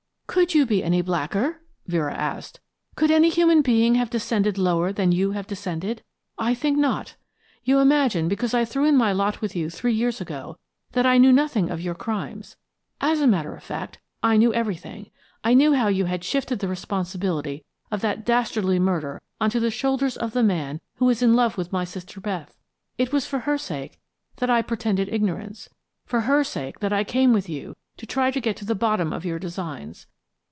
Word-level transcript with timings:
"Could 0.31 0.53
you 0.55 0.65
be 0.65 0.81
any 0.81 1.01
blacker?" 1.01 1.61
Vera 1.87 2.13
asked. 2.15 2.61
"Could 2.95 3.11
any 3.11 3.27
human 3.27 3.61
being 3.61 3.95
have 3.95 4.09
descended 4.09 4.57
lower 4.57 4.93
than 4.93 5.11
you 5.11 5.31
have 5.31 5.45
descended? 5.45 6.03
I 6.37 6.53
think 6.53 6.77
not. 6.77 7.17
You 7.65 7.79
imagine 7.79 8.29
because 8.29 8.53
I 8.53 8.63
threw 8.63 8.85
in 8.85 8.95
my 8.95 9.11
lot 9.11 9.41
with 9.41 9.57
you 9.57 9.69
three 9.69 9.91
years 9.91 10.21
ago 10.21 10.57
that 10.93 11.05
I 11.05 11.17
knew 11.17 11.33
nothing 11.33 11.69
of 11.69 11.81
your 11.81 11.95
crimes. 11.95 12.55
As 13.01 13.19
a 13.19 13.27
matter 13.27 13.53
of 13.53 13.61
fact, 13.61 13.99
I 14.23 14.37
knew 14.37 14.53
everything. 14.53 15.09
I 15.43 15.53
knew 15.53 15.73
how 15.73 15.89
you 15.89 16.05
had 16.05 16.23
shifted 16.23 16.59
the 16.59 16.69
responsibility 16.69 17.65
of 17.91 17.99
that 17.99 18.23
dastardly 18.25 18.79
murder 18.79 19.21
on 19.41 19.49
to 19.49 19.59
the 19.59 19.69
shoulders 19.69 20.15
of 20.15 20.31
the 20.31 20.43
man 20.43 20.79
who 20.95 21.09
is 21.09 21.21
in 21.21 21.33
love 21.33 21.57
with 21.57 21.73
my 21.73 21.83
sister 21.83 22.21
Beth. 22.21 22.57
It 22.97 23.11
was 23.11 23.25
for 23.27 23.39
her 23.39 23.57
sake 23.57 23.99
that 24.37 24.49
I 24.49 24.61
pretended 24.61 25.09
ignorance, 25.09 25.67
for 26.05 26.21
her 26.21 26.45
sake 26.45 26.79
that 26.79 26.93
I 26.93 27.03
came 27.03 27.33
with 27.33 27.49
you 27.49 27.75
to 27.97 28.05
try 28.05 28.31
to 28.31 28.39
get 28.39 28.55
to 28.55 28.65
the 28.65 28.73
bottom 28.75 29.11
of 29.11 29.25
your 29.25 29.37
designs. 29.37 30.07